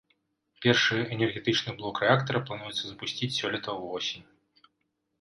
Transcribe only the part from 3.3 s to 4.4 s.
сёлета ўвосень.